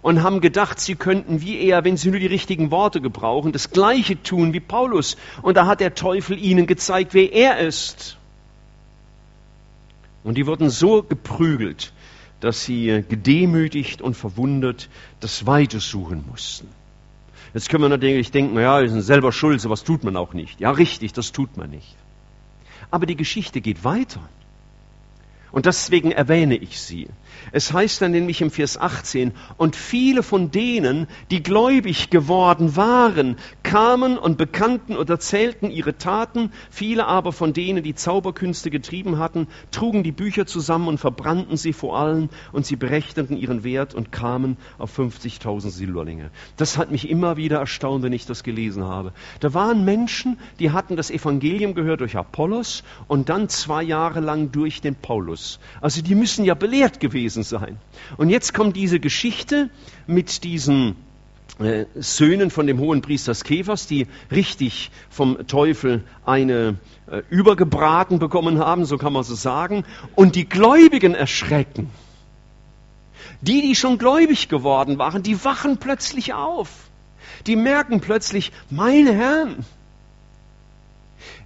[0.00, 3.70] und haben gedacht, sie könnten wie er, wenn sie nur die richtigen Worte gebrauchen, das
[3.70, 5.18] Gleiche tun wie Paulus.
[5.42, 8.16] Und da hat der Teufel ihnen gezeigt, wer er ist.
[10.22, 11.92] Und die wurden so geprügelt,
[12.44, 14.88] dass sie gedemütigt und verwundert
[15.20, 16.68] das Weite suchen mussten.
[17.54, 20.60] Jetzt können wir natürlich denken, ja, wir sind selber schuld, sowas tut man auch nicht.
[20.60, 21.96] Ja, richtig, das tut man nicht.
[22.90, 24.20] Aber die Geschichte geht weiter.
[25.54, 27.06] Und deswegen erwähne ich sie.
[27.52, 33.36] Es heißt dann nämlich im Vers 18, und viele von denen, die gläubig geworden waren,
[33.62, 39.46] kamen und bekannten und erzählten ihre Taten, viele aber von denen, die Zauberkünste getrieben hatten,
[39.70, 44.10] trugen die Bücher zusammen und verbrannten sie vor allen, und sie berechneten ihren Wert und
[44.10, 46.32] kamen auf 50.000 Silberlinge.
[46.56, 49.12] Das hat mich immer wieder erstaunt, wenn ich das gelesen habe.
[49.38, 54.50] Da waren Menschen, die hatten das Evangelium gehört durch Apollos und dann zwei Jahre lang
[54.50, 55.43] durch den Paulus.
[55.80, 57.78] Also die müssen ja belehrt gewesen gewesen sein.
[58.16, 59.70] Und jetzt kommt diese Geschichte
[60.06, 60.96] mit diesen
[61.58, 66.76] äh, Söhnen von dem hohen Priester Skephas, die richtig vom Teufel eine
[67.10, 69.84] äh, übergebraten bekommen haben, so kann man so sagen,
[70.16, 71.90] und die Gläubigen erschrecken.
[73.40, 76.68] Die, die schon gläubig geworden waren, die wachen plötzlich auf.
[77.46, 79.64] Die merken plötzlich, meine Herren,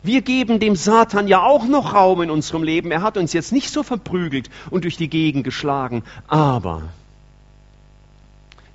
[0.02, 2.90] wir geben dem Satan ja auch noch Raum in unserem Leben.
[2.90, 6.82] Er hat uns jetzt nicht so verprügelt und durch die Gegend geschlagen, aber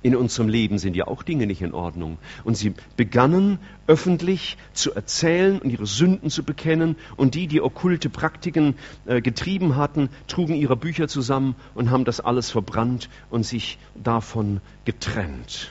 [0.04, 2.18] In unserem Leben sind ja auch Dinge nicht in Ordnung.
[2.44, 6.96] Und sie begannen öffentlich zu erzählen und ihre Sünden zu bekennen.
[7.16, 8.74] Und die, die okkulte Praktiken
[9.06, 14.60] äh, getrieben hatten, trugen ihre Bücher zusammen und haben das alles verbrannt und sich davon
[14.84, 15.70] getrennt.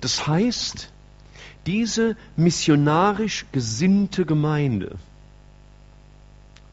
[0.00, 0.91] Das heißt,
[1.66, 4.96] diese missionarisch gesinnte Gemeinde,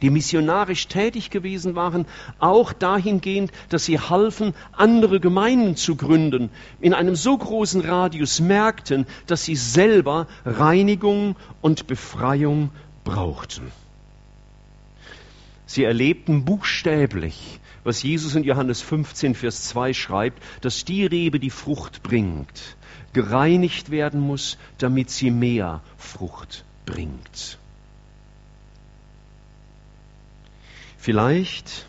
[0.02, 2.06] die missionarisch tätig gewesen waren,
[2.39, 6.49] auch dahingehend, dass sie halfen, andere Gemeinden zu gründen,
[6.80, 12.69] in einem so großen Radius merkten, dass sie selber Reinigung und Befreiung
[13.04, 13.71] brauchten.
[15.65, 21.52] Sie erlebten buchstäblich, was Jesus in Johannes 15, Vers 2 schreibt, dass die Rebe, die
[21.52, 22.78] Frucht bringt,
[23.13, 27.58] gereinigt werden muss, damit sie mehr Frucht bringt.
[30.98, 31.88] Vielleicht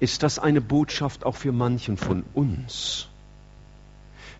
[0.00, 3.08] ist das eine Botschaft auch für manchen von uns.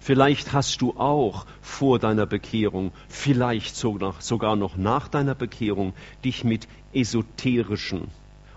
[0.01, 5.93] Vielleicht hast du auch vor deiner Bekehrung, vielleicht sogar noch nach deiner Bekehrung,
[6.25, 8.09] dich mit esoterischen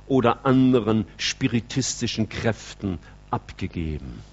[0.07, 2.97] oder anderen spiritistischen Kräften
[3.29, 4.23] abgegeben.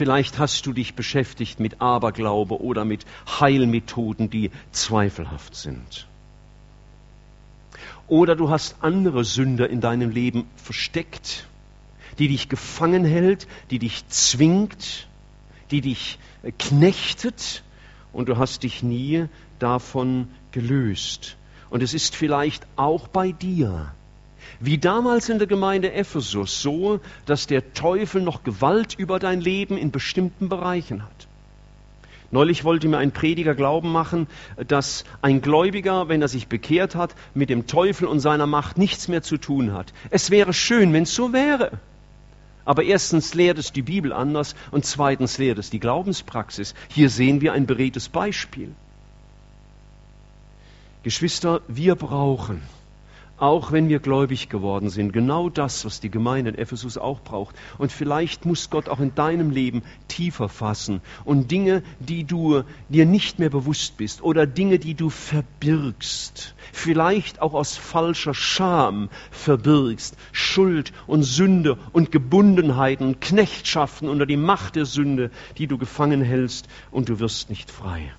[0.00, 3.04] Vielleicht hast du dich beschäftigt mit Aberglaube oder mit
[3.38, 6.06] Heilmethoden, die zweifelhaft sind.
[8.08, 11.46] Oder du hast andere Sünder in deinem Leben versteckt,
[12.18, 15.06] die dich gefangen hält, die dich zwingt,
[15.70, 17.62] die dich äh, knechtet
[18.14, 19.26] und du hast dich nie
[19.58, 21.36] davon gelöst.
[21.68, 23.92] Und es ist vielleicht auch bei dir,
[24.58, 29.76] wie damals in der Gemeinde Ephesus, so, dass der Teufel noch Gewalt über dein Leben
[29.76, 31.28] in bestimmten Bereichen hat.
[32.32, 34.28] Neulich wollte mir ein Prediger glauben machen,
[34.68, 39.08] dass ein Gläubiger, wenn er sich bekehrt hat, mit dem Teufel und seiner Macht nichts
[39.08, 39.92] mehr zu tun hat.
[40.10, 41.72] Es wäre schön, wenn es so wäre.
[42.64, 46.74] Aber erstens lehrt es die Bibel anders und zweitens lehrt es die Glaubenspraxis.
[46.88, 48.72] Hier sehen wir ein beredtes Beispiel.
[51.02, 52.62] Geschwister, wir brauchen
[53.40, 57.56] auch wenn wir gläubig geworden sind, genau das, was die Gemeinde in Ephesus auch braucht.
[57.78, 63.06] Und vielleicht muss Gott auch in deinem Leben tiefer fassen und Dinge, die du dir
[63.06, 70.16] nicht mehr bewusst bist oder Dinge, die du verbirgst, vielleicht auch aus falscher Scham verbirgst,
[70.32, 76.22] Schuld und Sünde und Gebundenheiten und Knechtschaften unter die Macht der Sünde, die du gefangen
[76.22, 78.12] hältst und du wirst nicht frei.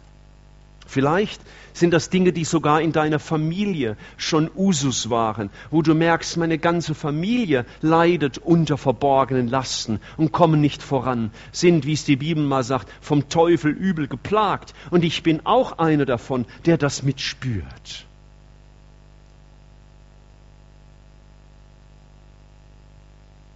[0.92, 6.36] Vielleicht sind das Dinge, die sogar in deiner Familie schon Usus waren, wo du merkst,
[6.36, 12.18] meine ganze Familie leidet unter verborgenen Lasten und kommen nicht voran, sind, wie es die
[12.18, 14.74] Bibel mal sagt, vom Teufel übel geplagt.
[14.90, 18.06] Und ich bin auch einer davon, der das mitspürt.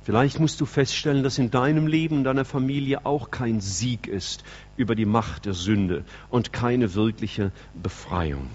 [0.05, 4.43] Vielleicht musst du feststellen, dass in deinem Leben, in deiner Familie auch kein Sieg ist
[4.77, 8.47] über die Macht der Sünde und keine wirkliche Befreiung.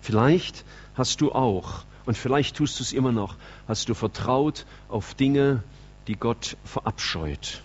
[0.00, 3.34] Vielleicht hast du auch, und vielleicht tust du es immer noch,
[3.66, 5.64] hast du vertraut auf Dinge,
[6.06, 7.62] die Gott verabscheut.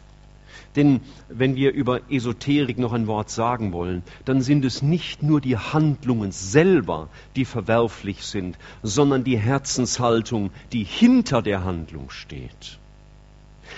[0.75, 5.41] Denn wenn wir über Esoterik noch ein Wort sagen wollen, dann sind es nicht nur
[5.41, 12.79] die Handlungen selber, die verwerflich sind, sondern die Herzenshaltung, die hinter der Handlung steht.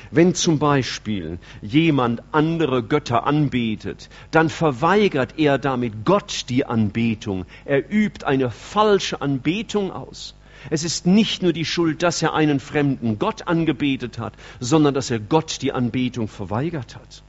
[0.09, 7.45] Wenn zum Beispiel jemand andere Götter anbetet, dann verweigert er damit Gott die Anbetung.
[7.65, 10.35] Er übt eine falsche Anbetung aus.
[10.69, 15.09] Es ist nicht nur die Schuld, dass er einen fremden Gott angebetet hat, sondern dass
[15.09, 17.23] er Gott die Anbetung verweigert hat.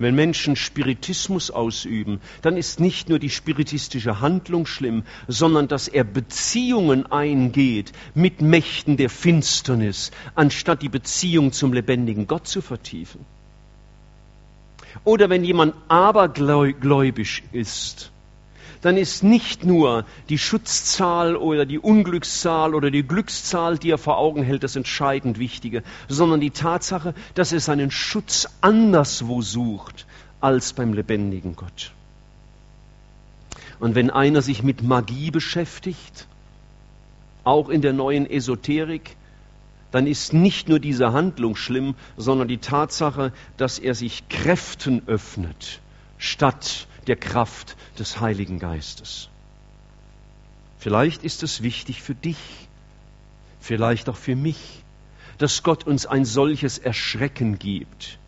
[0.00, 6.04] Wenn Menschen Spiritismus ausüben, dann ist nicht nur die spiritistische Handlung schlimm, sondern dass er
[6.04, 13.26] Beziehungen eingeht mit Mächten der Finsternis, anstatt die Beziehung zum lebendigen Gott zu vertiefen.
[15.04, 18.10] Oder wenn jemand abergläubisch ist,
[18.82, 24.18] dann ist nicht nur die Schutzzahl oder die Unglückszahl oder die Glückszahl, die er vor
[24.18, 30.06] Augen hält, das entscheidend Wichtige, sondern die Tatsache, dass er seinen Schutz anderswo sucht
[30.40, 31.92] als beim lebendigen Gott.
[33.80, 36.26] Und wenn einer sich mit Magie beschäftigt,
[37.44, 39.16] auch in der neuen Esoterik,
[39.90, 45.80] dann ist nicht nur diese Handlung schlimm, sondern die Tatsache, dass er sich Kräften öffnet,
[46.18, 49.30] statt der Kraft des Heiligen Geistes.
[50.78, 52.38] Vielleicht ist es wichtig für dich,
[53.58, 54.84] vielleicht auch für mich,
[55.38, 58.20] dass Gott uns ein solches Erschrecken gibt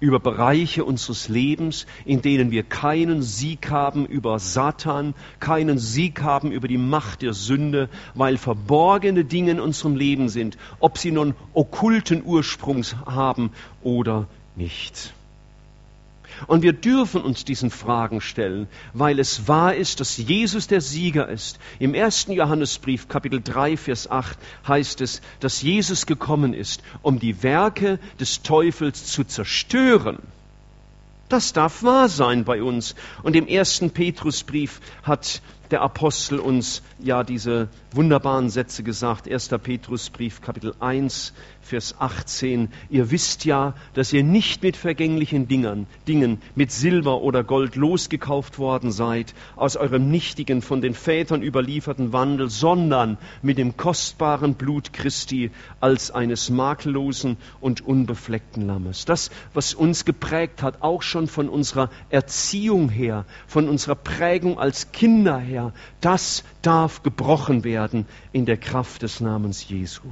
[0.00, 6.52] über Bereiche unseres Lebens, in denen wir keinen Sieg haben über Satan, keinen Sieg haben
[6.52, 11.34] über die Macht der Sünde, weil verborgene Dinge in unserem Leben sind, ob sie nun
[11.52, 13.50] okkulten Ursprungs haben
[13.82, 15.12] oder nicht.
[16.46, 21.28] Und wir dürfen uns diesen Fragen stellen, weil es wahr ist, dass Jesus der Sieger
[21.28, 21.58] ist.
[21.78, 27.42] Im ersten Johannesbrief, Kapitel 3, Vers 8, heißt es, dass Jesus gekommen ist, um die
[27.42, 30.18] Werke des Teufels zu zerstören.
[31.28, 32.94] Das darf wahr sein bei uns.
[33.22, 35.40] Und im ersten Petrusbrief hat
[35.72, 39.30] der Apostel uns ja diese wunderbaren Sätze gesagt.
[39.30, 39.48] 1.
[39.62, 41.32] Petrusbrief, Kapitel 1,
[41.62, 42.68] Vers 18.
[42.90, 48.58] Ihr wisst ja, dass ihr nicht mit vergänglichen Dingen, Dingen, mit Silber oder Gold losgekauft
[48.58, 54.92] worden seid, aus eurem nichtigen, von den Vätern überlieferten Wandel, sondern mit dem kostbaren Blut
[54.92, 59.04] Christi als eines makellosen und unbefleckten Lammes.
[59.04, 64.90] Das, was uns geprägt hat, auch schon von unserer Erziehung her, von unserer Prägung als
[64.92, 70.02] Kinder her, Herr, das darf gebrochen werden in der Kraft des Namens Jesu.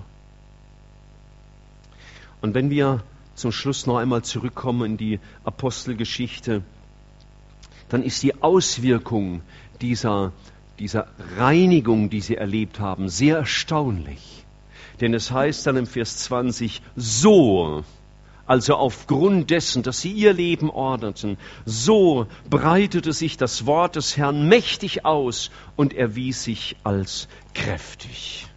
[2.41, 3.03] Und wenn wir
[3.35, 6.63] zum Schluss noch einmal zurückkommen in die Apostelgeschichte,
[7.89, 9.43] dann ist die Auswirkung
[9.81, 10.33] dieser,
[10.79, 14.45] dieser Reinigung, die sie erlebt haben, sehr erstaunlich.
[15.01, 17.85] Denn es heißt dann im Vers 20, so
[18.51, 24.49] also aufgrund dessen, dass sie ihr Leben ordneten, so breitete sich das Wort des Herrn
[24.49, 28.49] mächtig aus und erwies sich als kräftig.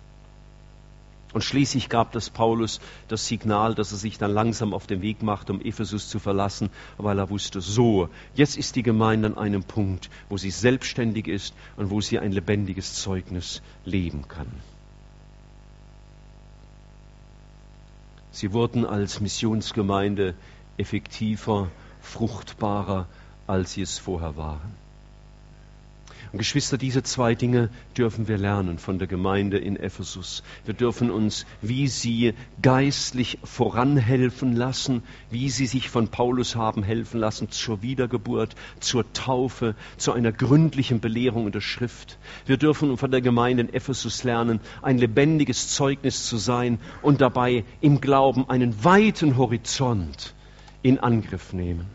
[1.32, 5.22] Und schließlich gab das Paulus das Signal, dass er sich dann langsam auf den Weg
[5.22, 9.64] macht, um Ephesus zu verlassen, weil er wusste, so, jetzt ist die Gemeinde an einem
[9.64, 14.48] Punkt, wo sie selbstständig ist und wo sie ein lebendiges Zeugnis leben kann.
[18.34, 20.34] Sie wurden als Missionsgemeinde
[20.78, 21.70] effektiver,
[22.02, 23.08] fruchtbarer,
[23.46, 24.83] als sie es vorher waren.
[26.34, 30.42] Und Geschwister, diese zwei Dinge dürfen wir lernen von der Gemeinde in Ephesus.
[30.66, 37.20] Wir dürfen uns, wie sie geistlich voranhelfen lassen, wie sie sich von Paulus haben helfen
[37.20, 42.18] lassen zur Wiedergeburt, zur Taufe, zu einer gründlichen Belehrung in der Schrift.
[42.48, 47.64] Wir dürfen von der Gemeinde in Ephesus lernen, ein lebendiges Zeugnis zu sein und dabei
[47.80, 50.34] im Glauben einen weiten Horizont
[50.82, 51.86] in Angriff nehmen.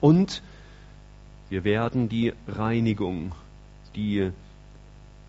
[0.00, 0.42] Und
[1.50, 3.34] wir werden die Reinigung
[3.94, 4.30] die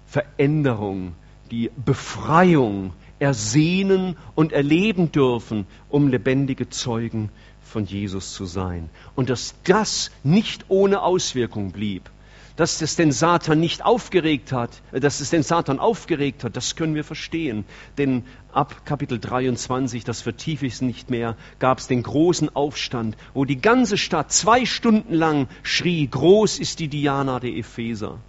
[0.07, 1.13] Veränderung,
[1.51, 7.29] die Befreiung ersehnen und erleben dürfen, um lebendige Zeugen
[7.63, 8.89] von Jesus zu sein.
[9.15, 12.09] Und dass das nicht ohne Auswirkung blieb,
[12.55, 16.75] dass es den Satan nicht aufgeregt hat, äh, dass es den Satan aufgeregt hat, das
[16.75, 17.65] können wir verstehen.
[17.97, 18.23] Denn
[18.53, 23.59] ab Kapitel 23, das vertiefe ich nicht mehr, gab es den großen Aufstand, wo die
[23.59, 28.19] ganze Stadt zwei Stunden lang schrie, groß ist die Diana der Epheser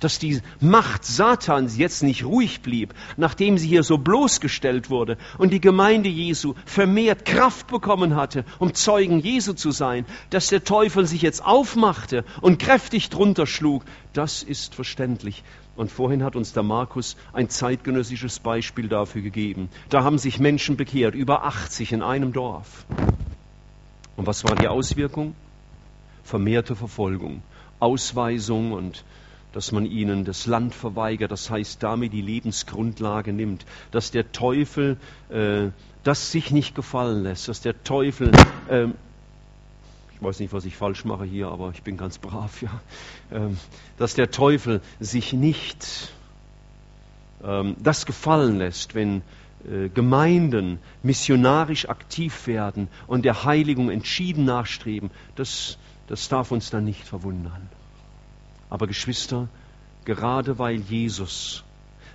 [0.00, 5.52] dass die Macht Satans jetzt nicht ruhig blieb, nachdem sie hier so bloßgestellt wurde und
[5.52, 11.06] die Gemeinde Jesu vermehrt Kraft bekommen hatte, um Zeugen Jesu zu sein, dass der Teufel
[11.06, 15.42] sich jetzt aufmachte und kräftig drunter schlug, das ist verständlich.
[15.76, 19.68] Und vorhin hat uns der Markus ein zeitgenössisches Beispiel dafür gegeben.
[19.90, 22.84] Da haben sich Menschen bekehrt, über 80 in einem Dorf.
[24.16, 25.36] Und was war die Auswirkung?
[26.24, 27.42] Vermehrte Verfolgung,
[27.78, 29.04] Ausweisung und
[29.58, 34.98] dass man ihnen das Land verweigert, das heißt damit die Lebensgrundlage nimmt, dass der Teufel
[35.30, 35.70] äh,
[36.04, 38.30] das sich nicht gefallen lässt, dass der Teufel,
[38.68, 38.84] äh,
[40.14, 42.80] ich weiß nicht, was ich falsch mache hier, aber ich bin ganz brav, ja,
[43.32, 43.48] äh,
[43.96, 46.12] dass der Teufel sich nicht
[47.42, 49.22] ähm, das gefallen lässt, wenn
[49.68, 56.84] äh, Gemeinden missionarisch aktiv werden und der Heiligung entschieden nachstreben, das, das darf uns dann
[56.84, 57.68] nicht verwundern.
[58.70, 59.48] Aber Geschwister,
[60.04, 61.64] gerade weil Jesus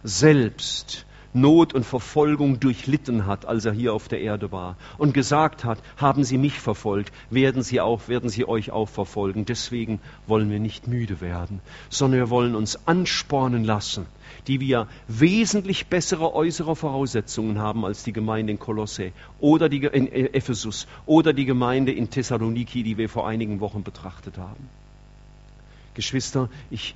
[0.04, 5.64] selbst Not und Verfolgung durchlitten hat, als er hier auf der Erde war und gesagt
[5.64, 9.46] hat, haben Sie mich verfolgt, werden Sie auch, werden Sie euch auch verfolgen.
[9.46, 14.06] Deswegen wollen wir nicht müde werden, sondern wir wollen uns anspornen lassen,
[14.46, 20.12] die wir wesentlich bessere äußere Voraussetzungen haben als die Gemeinde in Kolosse oder die, in
[20.12, 24.70] Ephesus oder die Gemeinde in Thessaloniki, die wir vor einigen Wochen betrachtet haben.
[25.94, 26.96] Geschwister, ich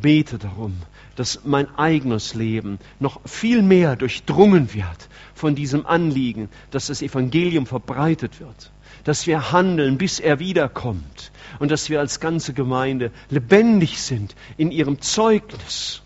[0.00, 0.76] bete darum,
[1.16, 7.66] dass mein eigenes Leben noch viel mehr durchdrungen wird von diesem Anliegen, dass das Evangelium
[7.66, 8.72] verbreitet wird,
[9.04, 14.70] dass wir handeln, bis er wiederkommt und dass wir als ganze Gemeinde lebendig sind in
[14.70, 16.02] ihrem Zeugnis,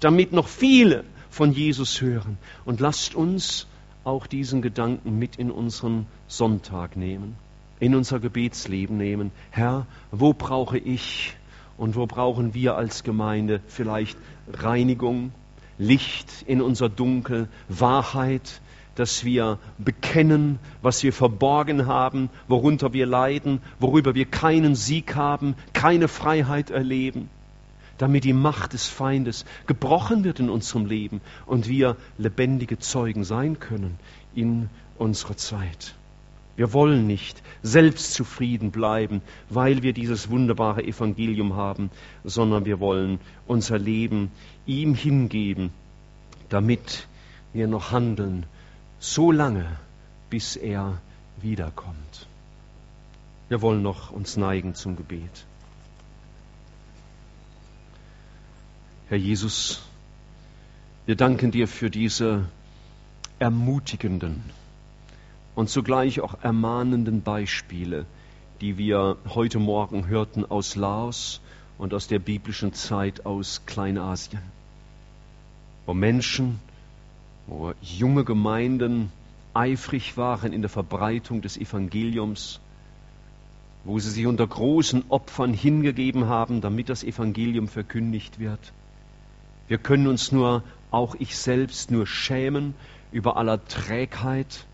[0.00, 2.38] damit noch viele von Jesus hören.
[2.64, 3.66] Und lasst uns
[4.04, 7.36] auch diesen Gedanken mit in unseren Sonntag nehmen.
[7.80, 9.32] in unser Gebetsleben nehmen.
[9.50, 11.34] Herr, wo brauche ich
[11.76, 14.18] und wo brauchen wir als Gemeinde vielleicht
[14.52, 15.32] Reinigung,
[15.78, 18.60] Licht in unser Dunkel, Wahrheit,
[18.94, 25.54] dass wir bekennen, was wir verborgen haben, worunter wir leiden, worüber wir keinen Sieg haben,
[25.74, 27.28] keine Freiheit erleben,
[27.98, 33.60] damit die Macht des Feindes gebrochen wird in unserem Leben und wir lebendige Zeugen sein
[33.60, 33.98] können
[34.34, 35.94] in unserer Zeit.
[36.56, 41.90] Wir wollen nicht selbstzufrieden bleiben, weil wir dieses wunderbare Evangelium haben,
[42.24, 44.30] sondern wir wollen unser Leben
[44.64, 45.70] ihm hingeben,
[46.48, 47.06] damit
[47.52, 48.46] wir noch handeln,
[48.98, 49.66] so lange,
[50.30, 51.00] bis er
[51.40, 52.26] wiederkommt.
[53.48, 55.46] Wir wollen noch uns neigen zum Gebet.
[59.08, 59.82] Herr Jesus,
[61.04, 62.46] wir danken dir für diese
[63.38, 64.42] ermutigenden,
[65.56, 68.06] und zugleich auch ermahnenden Beispiele,
[68.60, 71.40] die wir heute Morgen hörten aus Laos
[71.78, 74.42] und aus der biblischen Zeit aus Kleinasien,
[75.86, 76.60] wo Menschen,
[77.46, 79.10] wo junge Gemeinden
[79.54, 82.60] eifrig waren in der Verbreitung des Evangeliums,
[83.84, 88.72] wo sie sich unter großen Opfern hingegeben haben, damit das Evangelium verkündigt wird.
[89.68, 92.74] Wir können uns nur, auch ich selbst, nur schämen
[93.10, 94.66] über aller Trägheit,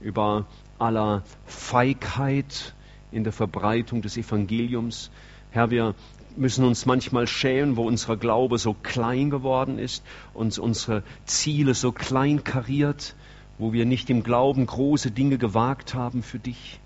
[0.00, 0.46] über
[0.78, 2.74] aller Feigheit
[3.12, 5.10] in der Verbreitung des Evangeliums.
[5.50, 5.94] Herr, wir
[6.36, 11.92] müssen uns manchmal schämen, wo unser Glaube so klein geworden ist, uns unsere Ziele so
[11.92, 13.14] klein kariert,
[13.58, 16.78] wo wir nicht im Glauben große Dinge gewagt haben für dich.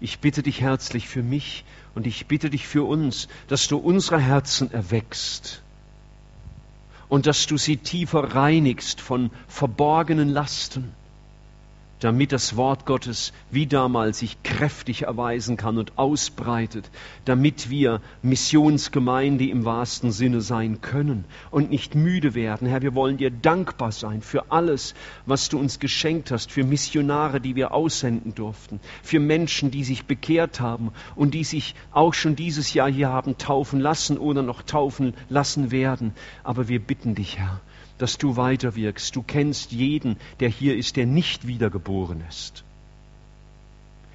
[0.00, 4.18] Ich bitte dich herzlich für mich und ich bitte dich für uns, dass du unsere
[4.18, 5.62] Herzen erwächst
[7.08, 10.92] und dass du sie tiefer reinigst von verborgenen Lasten
[12.02, 16.90] damit das Wort Gottes wie damals sich kräftig erweisen kann und ausbreitet,
[17.24, 22.66] damit wir Missionsgemeinde im wahrsten Sinne sein können und nicht müde werden.
[22.66, 24.94] Herr, wir wollen dir dankbar sein für alles,
[25.26, 30.04] was du uns geschenkt hast, für Missionare, die wir aussenden durften, für Menschen, die sich
[30.04, 34.62] bekehrt haben und die sich auch schon dieses Jahr hier haben taufen lassen oder noch
[34.62, 36.14] taufen lassen werden.
[36.42, 37.60] Aber wir bitten dich, Herr,
[38.02, 39.14] dass du weiterwirkst.
[39.14, 42.64] Du kennst jeden, der hier ist, der nicht wiedergeboren ist,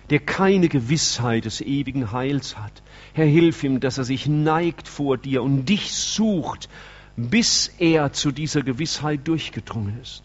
[0.10, 2.84] der keine Gewissheit des ewigen Heils hat.
[3.14, 6.68] Herr, hilf ihm, dass er sich neigt vor dir und dich sucht,
[7.16, 10.24] bis er zu dieser Gewissheit durchgedrungen ist.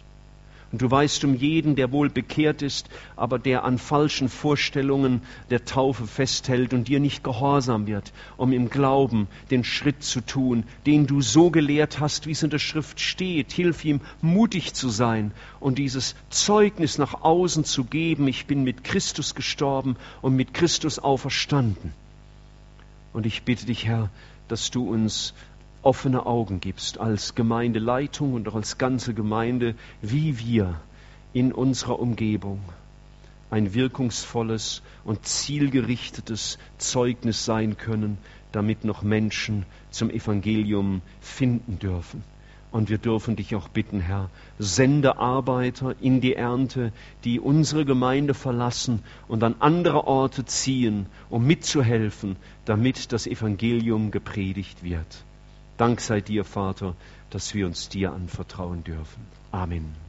[0.72, 5.20] Und du weißt um jeden, der wohl bekehrt ist, aber der an falschen Vorstellungen
[5.50, 10.64] der Taufe festhält und dir nicht gehorsam wird, um im Glauben den Schritt zu tun,
[10.86, 13.52] den du so gelehrt hast, wie es in der Schrift steht.
[13.52, 18.26] Hilf ihm, mutig zu sein und dieses Zeugnis nach außen zu geben.
[18.26, 21.92] Ich bin mit Christus gestorben und mit Christus auferstanden.
[23.12, 24.08] Und ich bitte dich, Herr,
[24.48, 25.34] dass du uns
[25.82, 30.80] offene Augen gibst als Gemeindeleitung und auch als ganze Gemeinde, wie wir
[31.32, 32.60] in unserer Umgebung
[33.50, 38.16] ein wirkungsvolles und zielgerichtetes Zeugnis sein können,
[38.50, 42.24] damit noch Menschen zum Evangelium finden dürfen.
[42.70, 46.90] Und wir dürfen dich auch bitten, Herr, sende Arbeiter in die Ernte,
[47.24, 54.82] die unsere Gemeinde verlassen und an andere Orte ziehen, um mitzuhelfen, damit das Evangelium gepredigt
[54.82, 55.24] wird.
[55.82, 56.94] Dank sei dir, Vater,
[57.30, 59.26] dass wir uns dir anvertrauen dürfen.
[59.50, 60.01] Amen.